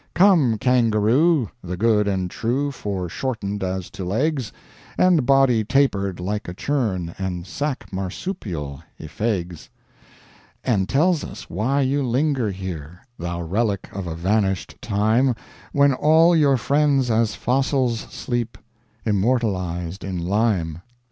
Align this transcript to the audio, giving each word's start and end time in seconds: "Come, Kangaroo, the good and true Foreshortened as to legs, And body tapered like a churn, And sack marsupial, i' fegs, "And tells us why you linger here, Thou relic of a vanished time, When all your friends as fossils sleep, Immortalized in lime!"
"Come, 0.15 0.57
Kangaroo, 0.57 1.51
the 1.63 1.77
good 1.77 2.07
and 2.07 2.31
true 2.31 2.71
Foreshortened 2.71 3.63
as 3.63 3.91
to 3.91 4.03
legs, 4.03 4.51
And 4.97 5.27
body 5.27 5.63
tapered 5.63 6.19
like 6.19 6.47
a 6.47 6.55
churn, 6.55 7.13
And 7.19 7.45
sack 7.45 7.93
marsupial, 7.93 8.81
i' 8.99 9.03
fegs, 9.05 9.69
"And 10.63 10.89
tells 10.89 11.23
us 11.23 11.51
why 11.51 11.81
you 11.81 12.01
linger 12.01 12.49
here, 12.49 13.01
Thou 13.19 13.43
relic 13.43 13.89
of 13.93 14.07
a 14.07 14.15
vanished 14.15 14.75
time, 14.81 15.35
When 15.71 15.93
all 15.93 16.35
your 16.35 16.57
friends 16.57 17.11
as 17.11 17.35
fossils 17.35 17.99
sleep, 17.99 18.57
Immortalized 19.05 20.03
in 20.03 20.17
lime!" 20.17 20.81